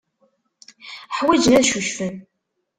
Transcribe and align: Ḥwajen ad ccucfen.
Ḥwajen 1.17 1.57
ad 1.59 1.65
ccucfen. 1.67 2.15